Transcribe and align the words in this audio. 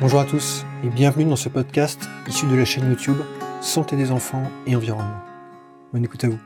Bonjour 0.00 0.20
à 0.20 0.24
tous 0.24 0.64
et 0.82 0.88
bienvenue 0.88 1.26
dans 1.26 1.36
ce 1.36 1.50
podcast 1.50 2.08
issu 2.26 2.46
de 2.46 2.56
la 2.56 2.64
chaîne 2.64 2.88
YouTube 2.88 3.18
Santé 3.60 3.96
des 3.96 4.10
enfants 4.10 4.44
et 4.66 4.74
environnement. 4.74 5.20
Bonne 5.92 6.02
écoute 6.02 6.24
à 6.24 6.28
vous. 6.28 6.38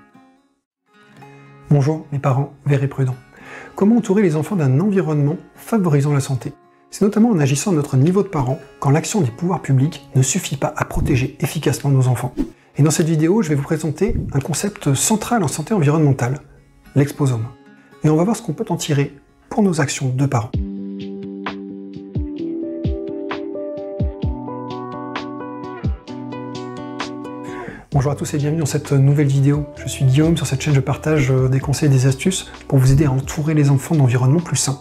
Bonjour 1.70 2.04
mes 2.10 2.18
parents, 2.18 2.52
verts 2.66 2.82
et 2.82 2.88
prudents. 2.88 3.14
Comment 3.76 3.98
entourer 3.98 4.22
les 4.22 4.34
enfants 4.34 4.56
d'un 4.56 4.80
environnement 4.80 5.36
favorisant 5.54 6.12
la 6.12 6.18
santé? 6.18 6.52
C'est 6.90 7.04
notamment 7.04 7.30
en 7.30 7.38
agissant 7.38 7.70
à 7.70 7.74
notre 7.74 7.96
niveau 7.96 8.24
de 8.24 8.28
parents 8.28 8.58
quand 8.80 8.90
l'action 8.90 9.20
des 9.20 9.30
pouvoirs 9.30 9.62
publics 9.62 10.04
ne 10.16 10.22
suffit 10.22 10.56
pas 10.56 10.74
à 10.76 10.84
protéger 10.84 11.36
efficacement 11.38 11.90
nos 11.90 12.08
enfants. 12.08 12.34
Et 12.76 12.82
dans 12.82 12.90
cette 12.90 13.08
vidéo, 13.08 13.40
je 13.40 13.50
vais 13.50 13.54
vous 13.54 13.62
présenter 13.62 14.16
un 14.32 14.40
concept 14.40 14.94
central 14.94 15.44
en 15.44 15.48
santé 15.48 15.74
environnementale, 15.74 16.40
l'exposome. 16.96 17.46
Et 18.02 18.10
on 18.10 18.16
va 18.16 18.24
voir 18.24 18.34
ce 18.34 18.42
qu'on 18.42 18.52
peut 18.52 18.66
en 18.70 18.76
tirer 18.76 19.14
pour 19.48 19.62
nos 19.62 19.80
actions 19.80 20.08
de 20.08 20.26
parents. 20.26 20.50
Bonjour 27.94 28.10
à 28.10 28.16
tous 28.16 28.34
et 28.34 28.38
bienvenue 28.38 28.58
dans 28.58 28.66
cette 28.66 28.90
nouvelle 28.90 29.28
vidéo. 29.28 29.66
Je 29.76 29.88
suis 29.88 30.04
Guillaume, 30.04 30.36
sur 30.36 30.48
cette 30.48 30.60
chaîne 30.60 30.74
je 30.74 30.80
partage 30.80 31.30
euh, 31.30 31.48
des 31.48 31.60
conseils 31.60 31.88
et 31.88 31.92
des 31.92 32.06
astuces 32.06 32.50
pour 32.66 32.80
vous 32.80 32.90
aider 32.90 33.04
à 33.04 33.12
entourer 33.12 33.54
les 33.54 33.70
enfants 33.70 33.94
d'environnements 33.94 34.40
plus 34.40 34.56
sains, 34.56 34.80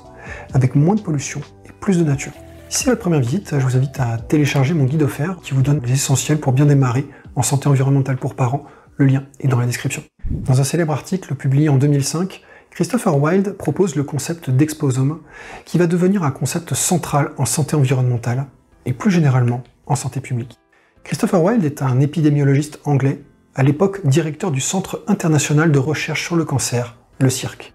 avec 0.55 0.73
moins 0.73 0.95
de 0.95 1.01
pollution 1.01 1.39
et 1.63 1.71
plus 1.79 1.99
de 1.99 2.03
nature. 2.03 2.31
Si 2.69 2.79
c'est 2.79 2.89
votre 2.89 3.01
première 3.01 3.19
visite, 3.19 3.51
je 3.51 3.63
vous 3.63 3.77
invite 3.77 3.99
à 3.99 4.17
télécharger 4.17 4.73
mon 4.73 4.85
guide 4.85 5.03
offert 5.03 5.37
qui 5.43 5.53
vous 5.53 5.61
donne 5.61 5.79
les 5.85 5.93
essentiels 5.93 6.39
pour 6.39 6.53
bien 6.53 6.65
démarrer 6.65 7.05
en 7.35 7.43
santé 7.43 7.67
environnementale 7.69 8.17
pour 8.17 8.33
parents. 8.33 8.65
Le 8.97 9.05
lien 9.05 9.25
est 9.39 9.47
dans 9.47 9.59
la 9.59 9.67
description. 9.67 10.01
Dans 10.31 10.59
un 10.59 10.63
célèbre 10.63 10.93
article 10.93 11.35
publié 11.35 11.69
en 11.69 11.77
2005, 11.77 12.41
Christopher 12.71 13.15
Wilde 13.15 13.51
propose 13.51 13.95
le 13.95 14.01
concept 14.01 14.49
d'exposome 14.49 15.19
qui 15.65 15.77
va 15.77 15.85
devenir 15.85 16.23
un 16.23 16.31
concept 16.31 16.73
central 16.73 17.29
en 17.37 17.45
santé 17.45 17.75
environnementale 17.75 18.47
et 18.87 18.93
plus 18.93 19.11
généralement 19.11 19.61
en 19.85 19.95
santé 19.95 20.19
publique. 20.19 20.57
Christopher 21.03 21.43
Wilde 21.43 21.65
est 21.65 21.81
un 21.81 21.99
épidémiologiste 21.99 22.79
anglais, 22.85 23.21
à 23.55 23.63
l'époque 23.63 24.05
directeur 24.07 24.51
du 24.51 24.61
Centre 24.61 25.03
international 25.07 25.71
de 25.71 25.77
recherche 25.77 26.23
sur 26.23 26.37
le 26.37 26.45
cancer, 26.45 26.95
le 27.19 27.29
CIRC. 27.29 27.73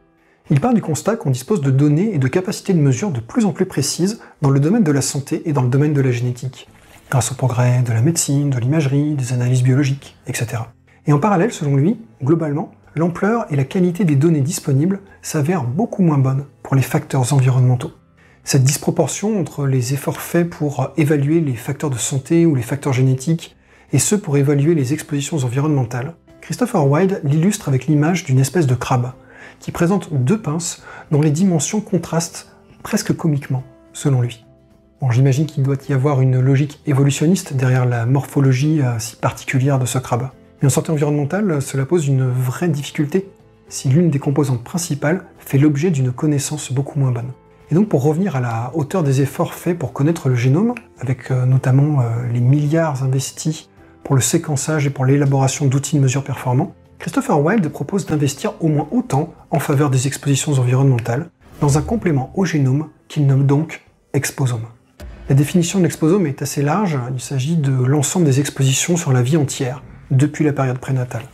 Il 0.51 0.61
part 0.61 0.73
du 0.73 0.81
constat 0.81 1.17
qu'on 1.17 1.31
dispose 1.31 1.61
de 1.61 1.71
données 1.71 2.15
et 2.15 2.19
de 2.19 2.27
capacités 2.27 2.73
de 2.73 2.81
mesure 2.81 3.11
de 3.11 3.21
plus 3.21 3.45
en 3.45 3.53
plus 3.53 3.67
précises 3.67 4.21
dans 4.41 4.49
le 4.49 4.61
domaine 4.61 4.83
de 4.83 4.93
la 4.93 5.03
santé 5.03 5.43
et 5.45 5.53
dans 5.53 5.63
le 5.63 5.69
domaine 5.69 5.93
de 5.93 6.01
la 6.01 6.11
génétique, 6.11 6.69
grâce 7.11 7.31
au 7.31 7.35
progrès 7.35 7.83
de 7.83 7.93
la 7.93 8.01
médecine, 8.01 8.49
de 8.49 8.59
l'imagerie, 8.59 9.15
des 9.15 9.35
analyses 9.35 9.63
biologiques, 9.63 10.17
etc. 10.27 10.63
Et 11.07 11.13
en 11.13 11.19
parallèle, 11.19 11.53
selon 11.53 11.77
lui, 11.77 11.99
globalement, 12.23 12.73
l'ampleur 12.97 13.45
et 13.53 13.57
la 13.57 13.65
qualité 13.65 14.07
des 14.07 14.17
données 14.17 14.41
disponibles 14.41 15.01
s'avèrent 15.21 15.65
beaucoup 15.65 16.03
moins 16.03 16.19
bonnes 16.19 16.47
pour 16.63 16.77
les 16.77 16.83
facteurs 16.83 17.31
environnementaux. 17.35 17.93
Cette 18.51 18.65
disproportion 18.65 19.39
entre 19.39 19.67
les 19.67 19.93
efforts 19.93 20.23
faits 20.23 20.49
pour 20.49 20.93
évaluer 20.97 21.43
les 21.43 21.53
facteurs 21.53 21.91
de 21.91 21.99
santé 21.99 22.47
ou 22.47 22.55
les 22.55 22.63
facteurs 22.63 22.95
génétiques 22.95 23.55
et 23.93 23.99
ceux 23.99 24.17
pour 24.17 24.39
évaluer 24.39 24.75
les 24.75 24.95
expositions 24.95 25.37
environnementales, 25.45 26.15
Christopher 26.41 26.87
Wilde 26.87 27.21
l'illustre 27.25 27.69
avec 27.69 27.89
l'image 27.89 28.25
d'une 28.25 28.39
espèce 28.39 28.67
de 28.67 28.75
crabe, 28.75 29.13
qui 29.61 29.71
présente 29.71 30.15
deux 30.15 30.41
pinces 30.41 30.83
dont 31.11 31.21
les 31.21 31.31
dimensions 31.31 31.83
contrastent 31.83 32.51
presque 32.83 33.15
comiquement, 33.15 33.65
selon 33.93 34.23
lui. 34.23 34.47
Bon, 35.03 35.11
j'imagine 35.11 35.45
qu'il 35.45 35.63
doit 35.63 35.77
y 35.87 35.93
avoir 35.93 36.23
une 36.23 36.41
logique 36.41 36.81
évolutionniste 36.87 37.53
derrière 37.53 37.85
la 37.85 38.07
morphologie 38.07 38.81
euh, 38.81 38.99
si 38.99 39.17
particulière 39.17 39.79
de 39.79 39.85
ce 39.85 39.99
crabe. 39.99 40.31
Mais 40.63 40.69
en 40.69 40.71
santé 40.71 40.91
environnementale, 40.91 41.61
cela 41.61 41.85
pose 41.85 42.07
une 42.07 42.27
vraie 42.27 42.69
difficulté 42.69 43.29
si 43.69 43.91
l'une 43.91 44.09
des 44.09 44.19
composantes 44.19 44.65
principales 44.65 45.27
fait 45.39 45.59
l'objet 45.59 45.91
d'une 45.91 46.13
connaissance 46.13 46.73
beaucoup 46.73 46.99
moins 46.99 47.13
bonne. 47.13 47.33
Et 47.71 47.75
donc 47.75 47.89
pour 47.89 48.03
revenir 48.03 48.37
à 48.37 48.41
la 48.41 48.71
hauteur 48.75 49.03
des 49.03 49.21
efforts 49.21 49.55
faits 49.55 49.79
pour 49.79 49.93
connaître 49.93 50.29
le 50.29 50.35
génome, 50.35 50.75
avec 50.99 51.31
euh, 51.31 51.45
notamment 51.45 52.01
euh, 52.01 52.27
les 52.33 52.41
milliards 52.41 53.03
investis 53.03 53.69
pour 54.05 54.15
le 54.15 54.23
séquençage 54.23 54.87
et 54.87 54.91
pour 54.91 55.05
l'élaboration 55.05 55.67
d'outils 55.67 55.97
de 55.97 56.01
mesure 56.01 56.25
performants, 56.25 56.75
Christopher 56.99 57.41
Wilde 57.41 57.69
propose 57.69 58.07
d'investir 58.07 58.55
au 58.61 58.69
moins 58.69 58.89
autant 58.91 59.35
en 59.51 59.59
faveur 59.59 59.91
des 59.91 60.07
expositions 60.07 60.53
environnementales 60.53 61.31
dans 61.61 61.77
un 61.77 61.83
complément 61.83 62.33
au 62.35 62.45
génome 62.45 62.89
qu'il 63.09 63.27
nomme 63.27 63.47
donc 63.47 63.83
exposome. 64.15 64.65
La 65.29 65.35
définition 65.35 65.79
de 65.79 65.85
l'exposome 65.85 66.27
est 66.27 66.41
assez 66.41 66.63
large, 66.63 66.99
il 67.13 67.21
s'agit 67.21 67.57
de 67.57 67.73
l'ensemble 67.73 68.25
des 68.25 68.41
expositions 68.41 68.97
sur 68.97 69.13
la 69.13 69.23
vie 69.23 69.37
entière, 69.37 69.83
depuis 70.11 70.45
la 70.45 70.55
période 70.55 70.79
prénatale. 70.79 71.25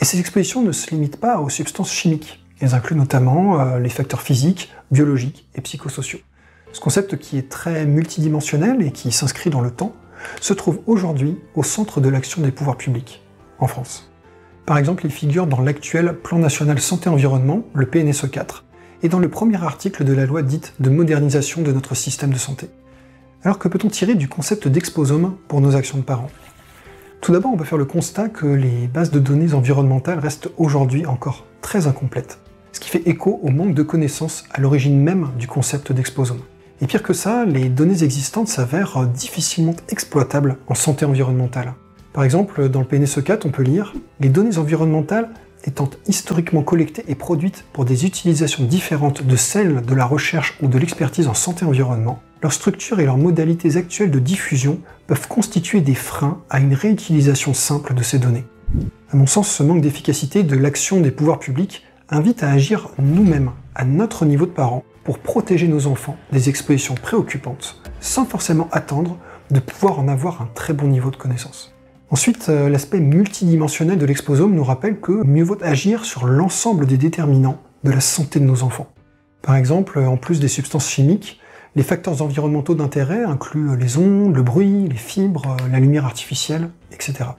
Et 0.00 0.04
ces 0.04 0.20
expositions 0.20 0.62
ne 0.62 0.72
se 0.72 0.90
limitent 0.90 1.20
pas 1.20 1.40
aux 1.40 1.50
substances 1.50 1.92
chimiques. 1.92 2.39
Elles 2.60 2.74
incluent 2.74 2.96
notamment 2.96 3.58
euh, 3.58 3.78
les 3.78 3.88
facteurs 3.88 4.20
physiques, 4.20 4.70
biologiques 4.90 5.48
et 5.54 5.62
psychosociaux. 5.62 6.18
Ce 6.72 6.80
concept 6.80 7.16
qui 7.16 7.38
est 7.38 7.48
très 7.48 7.86
multidimensionnel 7.86 8.82
et 8.82 8.92
qui 8.92 9.12
s'inscrit 9.12 9.50
dans 9.50 9.62
le 9.62 9.70
temps 9.70 9.94
se 10.40 10.52
trouve 10.52 10.80
aujourd'hui 10.86 11.38
au 11.54 11.62
centre 11.62 12.00
de 12.00 12.08
l'action 12.10 12.42
des 12.42 12.52
pouvoirs 12.52 12.76
publics 12.76 13.22
en 13.58 13.66
France. 13.66 14.10
Par 14.66 14.76
exemple, 14.76 15.06
il 15.06 15.10
figure 15.10 15.46
dans 15.46 15.62
l'actuel 15.62 16.14
Plan 16.22 16.38
national 16.38 16.78
santé-environnement, 16.78 17.64
le 17.72 17.86
PNSE 17.86 18.30
4, 18.30 18.64
et 19.02 19.08
dans 19.08 19.18
le 19.18 19.30
premier 19.30 19.62
article 19.62 20.04
de 20.04 20.12
la 20.12 20.26
loi 20.26 20.42
dite 20.42 20.74
de 20.78 20.90
modernisation 20.90 21.62
de 21.62 21.72
notre 21.72 21.94
système 21.94 22.32
de 22.32 22.38
santé. 22.38 22.68
Alors 23.42 23.58
que 23.58 23.68
peut-on 23.68 23.88
tirer 23.88 24.14
du 24.14 24.28
concept 24.28 24.68
d'exposome 24.68 25.36
pour 25.48 25.62
nos 25.62 25.74
actions 25.74 25.96
de 25.96 26.02
parents? 26.02 26.30
Tout 27.22 27.32
d'abord, 27.32 27.52
on 27.54 27.56
peut 27.56 27.64
faire 27.64 27.78
le 27.78 27.86
constat 27.86 28.28
que 28.28 28.46
les 28.46 28.86
bases 28.86 29.10
de 29.10 29.18
données 29.18 29.54
environnementales 29.54 30.18
restent 30.18 30.50
aujourd'hui 30.58 31.06
encore 31.06 31.46
très 31.62 31.86
incomplètes 31.86 32.38
ce 32.72 32.80
qui 32.80 32.90
fait 32.90 33.06
écho 33.06 33.40
au 33.42 33.50
manque 33.50 33.74
de 33.74 33.82
connaissances 33.82 34.44
à 34.52 34.60
l'origine 34.60 35.00
même 35.00 35.30
du 35.38 35.46
concept 35.46 35.92
d'exposome. 35.92 36.40
Et 36.80 36.86
pire 36.86 37.02
que 37.02 37.12
ça, 37.12 37.44
les 37.44 37.68
données 37.68 38.02
existantes 38.02 38.48
s'avèrent 38.48 39.06
difficilement 39.06 39.74
exploitables 39.88 40.56
en 40.66 40.74
santé 40.74 41.04
environnementale. 41.04 41.74
Par 42.12 42.24
exemple, 42.24 42.68
dans 42.68 42.80
le 42.80 42.86
PNSE 42.86 43.22
4, 43.22 43.46
on 43.46 43.50
peut 43.50 43.62
lire 43.62 43.94
Les 44.18 44.28
données 44.28 44.58
environnementales 44.58 45.30
étant 45.64 45.90
historiquement 46.06 46.62
collectées 46.62 47.04
et 47.08 47.14
produites 47.14 47.64
pour 47.72 47.84
des 47.84 48.06
utilisations 48.06 48.64
différentes 48.64 49.26
de 49.26 49.36
celles 49.36 49.82
de 49.82 49.94
la 49.94 50.06
recherche 50.06 50.56
ou 50.62 50.68
de 50.68 50.78
l'expertise 50.78 51.28
en 51.28 51.34
santé-environnement, 51.34 52.22
leur 52.42 52.52
structure 52.52 53.00
et 53.00 53.04
leurs 53.04 53.18
modalités 53.18 53.76
actuelles 53.76 54.10
de 54.10 54.18
diffusion 54.18 54.80
peuvent 55.06 55.28
constituer 55.28 55.80
des 55.82 55.94
freins 55.94 56.40
à 56.48 56.60
une 56.60 56.74
réutilisation 56.74 57.52
simple 57.52 57.94
de 57.94 58.02
ces 58.02 58.18
données. 58.18 58.46
À 59.12 59.16
mon 59.16 59.26
sens, 59.26 59.48
ce 59.48 59.62
manque 59.62 59.82
d'efficacité 59.82 60.42
de 60.42 60.56
l'action 60.56 61.00
des 61.00 61.10
pouvoirs 61.10 61.40
publics 61.40 61.84
invite 62.10 62.42
à 62.42 62.50
agir 62.50 62.90
nous-mêmes, 62.98 63.52
à 63.74 63.84
notre 63.84 64.24
niveau 64.24 64.46
de 64.46 64.50
parents, 64.50 64.84
pour 65.04 65.18
protéger 65.18 65.68
nos 65.68 65.86
enfants 65.86 66.16
des 66.32 66.48
expositions 66.48 66.94
préoccupantes, 66.94 67.80
sans 68.00 68.24
forcément 68.24 68.68
attendre 68.72 69.18
de 69.50 69.60
pouvoir 69.60 69.98
en 69.98 70.08
avoir 70.08 70.42
un 70.42 70.48
très 70.54 70.72
bon 70.72 70.88
niveau 70.88 71.10
de 71.10 71.16
connaissance. 71.16 71.74
Ensuite, 72.10 72.48
euh, 72.48 72.68
l'aspect 72.68 73.00
multidimensionnel 73.00 73.98
de 73.98 74.06
l'exposome 74.06 74.54
nous 74.54 74.64
rappelle 74.64 75.00
que 75.00 75.24
mieux 75.24 75.44
vaut 75.44 75.62
agir 75.62 76.04
sur 76.04 76.26
l'ensemble 76.26 76.86
des 76.86 76.96
déterminants 76.96 77.60
de 77.84 77.90
la 77.90 78.00
santé 78.00 78.40
de 78.40 78.44
nos 78.44 78.62
enfants. 78.62 78.92
Par 79.42 79.56
exemple, 79.56 79.98
en 79.98 80.16
plus 80.16 80.40
des 80.40 80.48
substances 80.48 80.88
chimiques, 80.88 81.40
les 81.76 81.84
facteurs 81.84 82.20
environnementaux 82.20 82.74
d'intérêt 82.74 83.22
incluent 83.24 83.76
les 83.76 83.96
ondes, 83.96 84.34
le 84.34 84.42
bruit, 84.42 84.88
les 84.88 84.96
fibres, 84.96 85.56
la 85.70 85.78
lumière 85.78 86.04
artificielle, 86.04 86.70
etc. 86.92 87.30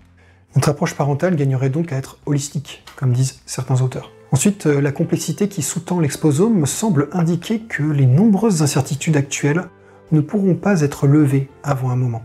Notre 0.55 0.69
approche 0.69 0.95
parentale 0.95 1.35
gagnerait 1.35 1.69
donc 1.69 1.91
à 1.91 1.97
être 1.97 2.17
holistique, 2.25 2.83
comme 2.95 3.11
disent 3.11 3.41
certains 3.45 3.81
auteurs. 3.81 4.11
Ensuite, 4.33 4.65
euh, 4.65 4.79
la 4.79 4.93
complexité 4.93 5.49
qui 5.49 5.61
sous-tend 5.61 5.99
l'exposome 5.99 6.57
me 6.57 6.65
semble 6.65 7.09
indiquer 7.11 7.59
que 7.59 7.83
les 7.83 8.05
nombreuses 8.05 8.61
incertitudes 8.61 9.17
actuelles 9.17 9.65
ne 10.11 10.21
pourront 10.21 10.55
pas 10.55 10.81
être 10.81 11.05
levées 11.05 11.49
avant 11.63 11.89
un 11.89 11.97
moment. 11.97 12.23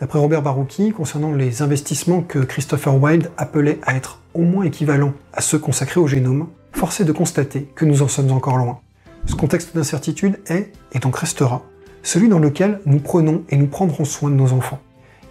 D'après 0.00 0.18
Robert 0.18 0.42
Barouki, 0.42 0.92
concernant 0.92 1.32
les 1.34 1.60
investissements 1.60 2.22
que 2.22 2.38
Christopher 2.38 3.00
Wilde 3.00 3.30
appelait 3.36 3.78
à 3.82 3.94
être 3.94 4.20
au 4.34 4.42
moins 4.42 4.64
équivalents 4.64 5.12
à 5.34 5.42
ceux 5.42 5.58
consacrés 5.58 6.00
au 6.00 6.06
génome, 6.06 6.48
force 6.72 7.00
est 7.00 7.04
de 7.04 7.12
constater 7.12 7.68
que 7.74 7.84
nous 7.84 8.02
en 8.02 8.08
sommes 8.08 8.32
encore 8.32 8.56
loin. 8.56 8.80
Ce 9.26 9.34
contexte 9.34 9.76
d'incertitude 9.76 10.40
est, 10.46 10.72
et 10.92 10.98
donc 10.98 11.16
restera, 11.16 11.62
celui 12.02 12.28
dans 12.28 12.38
lequel 12.38 12.80
nous 12.86 12.98
prenons 12.98 13.44
et 13.50 13.56
nous 13.56 13.68
prendrons 13.68 14.04
soin 14.04 14.30
de 14.30 14.34
nos 14.34 14.52
enfants. 14.52 14.80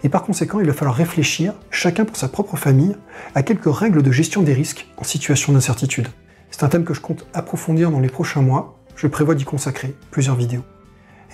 Et 0.04 0.08
par 0.08 0.24
conséquent, 0.24 0.58
il 0.58 0.66
va 0.66 0.72
falloir 0.72 0.96
réfléchir, 0.96 1.54
chacun 1.70 2.04
pour 2.04 2.16
sa 2.16 2.28
propre 2.28 2.56
famille, 2.56 2.96
à 3.34 3.42
quelques 3.42 3.72
règles 3.72 4.02
de 4.02 4.10
gestion 4.10 4.42
des 4.42 4.52
risques 4.52 4.86
en 4.96 5.04
situation 5.04 5.52
d'incertitude. 5.52 6.08
C'est 6.52 6.62
un 6.62 6.68
thème 6.68 6.84
que 6.84 6.94
je 6.94 7.00
compte 7.00 7.26
approfondir 7.34 7.90
dans 7.90 7.98
les 7.98 8.08
prochains 8.08 8.42
mois, 8.42 8.78
je 8.94 9.08
prévois 9.08 9.34
d'y 9.34 9.44
consacrer 9.44 9.96
plusieurs 10.12 10.36
vidéos. 10.36 10.62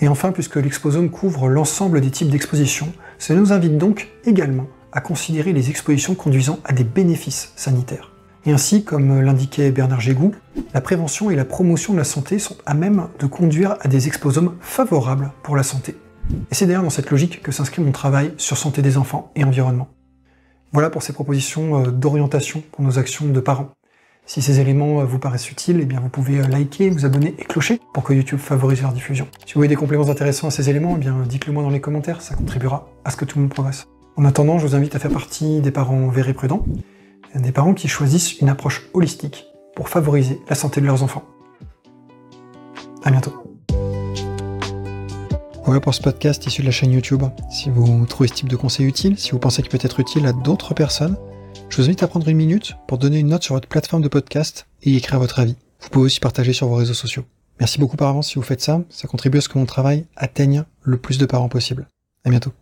Et 0.01 0.07
enfin, 0.07 0.31
puisque 0.31 0.55
l'exposome 0.55 1.09
couvre 1.11 1.49
l'ensemble 1.49 1.99
des 2.01 2.09
types 2.09 2.29
d'expositions, 2.29 2.91
cela 3.19 3.39
nous 3.39 3.51
invite 3.51 3.77
donc 3.77 4.07
également 4.25 4.67
à 4.93 5.01
considérer 5.01 5.53
les 5.53 5.69
expositions 5.69 6.15
conduisant 6.15 6.59
à 6.63 6.73
des 6.73 6.85
bénéfices 6.85 7.51
sanitaires. 7.55 8.11
Et 8.45 8.51
ainsi, 8.51 8.85
comme 8.85 9.21
l'indiquait 9.21 9.71
Bernard 9.71 9.99
Gégou, 9.99 10.33
la 10.73 10.79
prévention 10.79 11.29
et 11.29 11.35
la 11.35 11.43
promotion 11.43 11.93
de 11.93 11.97
la 11.97 12.05
santé 12.05 12.39
sont 12.39 12.55
à 12.65 12.73
même 12.73 13.07
de 13.19 13.25
conduire 13.27 13.75
à 13.81 13.89
des 13.89 14.07
exposomes 14.07 14.55
favorables 14.61 15.31
pour 15.43 15.57
la 15.57 15.63
santé. 15.63 15.97
Et 16.49 16.55
c'est 16.55 16.65
d'ailleurs 16.65 16.83
dans 16.83 16.89
cette 16.89 17.11
logique 17.11 17.43
que 17.43 17.51
s'inscrit 17.51 17.81
mon 17.81 17.91
travail 17.91 18.33
sur 18.37 18.57
santé 18.57 18.81
des 18.81 18.97
enfants 18.97 19.31
et 19.35 19.43
environnement. 19.43 19.89
Voilà 20.71 20.89
pour 20.89 21.03
ces 21.03 21.13
propositions 21.13 21.83
euh, 21.83 21.91
d'orientation 21.91 22.63
pour 22.71 22.83
nos 22.83 22.99
actions 22.99 23.25
de 23.25 23.39
parents. 23.39 23.71
Si 24.29 24.43
ces 24.43 24.59
éléments 24.59 25.03
vous 25.05 25.17
paraissent 25.17 25.49
utiles, 25.49 25.79
eh 25.81 25.85
bien 25.85 25.99
vous 25.99 26.09
pouvez 26.09 26.43
liker, 26.43 26.91
vous 26.91 27.03
abonner 27.03 27.33
et 27.39 27.45
clocher 27.45 27.81
pour 27.95 28.03
que 28.03 28.13
YouTube 28.13 28.37
favorise 28.37 28.79
leur 28.83 28.91
diffusion. 28.91 29.27
Si 29.43 29.55
vous 29.55 29.59
voyez 29.59 29.69
des 29.69 29.75
compléments 29.75 30.07
intéressants 30.07 30.49
à 30.49 30.51
ces 30.51 30.69
éléments, 30.69 30.99
eh 31.01 31.27
dites-le 31.27 31.51
moi 31.51 31.63
dans 31.63 31.71
les 31.71 31.81
commentaires, 31.81 32.21
ça 32.21 32.35
contribuera 32.35 32.87
à 33.03 33.09
ce 33.09 33.17
que 33.17 33.25
tout 33.25 33.39
le 33.39 33.45
monde 33.45 33.51
progresse. 33.51 33.87
En 34.17 34.25
attendant, 34.25 34.59
je 34.59 34.67
vous 34.67 34.75
invite 34.75 34.93
à 34.93 34.99
faire 34.99 35.09
partie 35.09 35.61
des 35.61 35.71
parents 35.71 36.09
verts 36.09 36.31
prudents, 36.35 36.63
des 37.33 37.51
parents 37.51 37.73
qui 37.73 37.87
choisissent 37.87 38.39
une 38.39 38.49
approche 38.49 38.87
holistique 38.93 39.47
pour 39.75 39.89
favoriser 39.89 40.39
la 40.47 40.53
santé 40.53 40.79
de 40.79 40.85
leurs 40.85 41.01
enfants. 41.01 41.23
À 43.03 43.09
bientôt. 43.09 43.33
Voilà 45.65 45.79
pour 45.81 45.95
ce 45.95 46.03
podcast 46.03 46.45
issu 46.45 46.61
de 46.61 46.67
la 46.67 46.71
chaîne 46.71 46.91
YouTube. 46.91 47.23
Si 47.49 47.71
vous 47.71 48.05
trouvez 48.05 48.29
ce 48.29 48.35
type 48.35 48.49
de 48.49 48.55
conseil 48.55 48.85
utile, 48.85 49.17
si 49.17 49.31
vous 49.31 49.39
pensez 49.39 49.63
qu'il 49.63 49.71
peut 49.71 49.79
être 49.81 49.99
utile 49.99 50.27
à 50.27 50.33
d'autres 50.33 50.75
personnes, 50.75 51.17
je 51.69 51.77
vous 51.77 51.83
invite 51.83 52.03
à 52.03 52.07
prendre 52.07 52.27
une 52.27 52.37
minute 52.37 52.75
pour 52.87 52.97
donner 52.97 53.19
une 53.19 53.27
note 53.27 53.43
sur 53.43 53.53
votre 53.55 53.67
plateforme 53.67 54.01
de 54.01 54.07
podcast 54.07 54.67
et 54.81 54.89
y 54.89 54.97
écrire 54.97 55.19
votre 55.19 55.39
avis. 55.39 55.55
Vous 55.79 55.89
pouvez 55.89 56.05
aussi 56.05 56.19
partager 56.19 56.51
sur 56.51 56.67
vos 56.67 56.75
réseaux 56.75 56.93
sociaux. 56.93 57.25
Merci 57.59 57.79
beaucoup 57.79 57.97
par 57.97 58.09
avance 58.09 58.29
si 58.29 58.35
vous 58.35 58.41
faites 58.41 58.61
ça, 58.61 58.81
ça 58.89 59.07
contribue 59.07 59.37
à 59.37 59.41
ce 59.41 59.49
que 59.49 59.57
mon 59.57 59.65
travail 59.65 60.05
atteigne 60.15 60.63
le 60.81 60.97
plus 60.97 61.17
de 61.17 61.25
parents 61.25 61.49
possible. 61.49 61.87
À 62.25 62.29
bientôt. 62.29 62.51